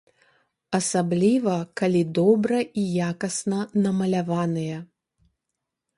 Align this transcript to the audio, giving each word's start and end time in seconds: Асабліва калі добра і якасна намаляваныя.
Асабліва 0.77 1.57
калі 1.83 2.01
добра 2.19 2.57
і 2.85 2.85
якасна 3.11 3.59
намаляваныя. 3.87 4.77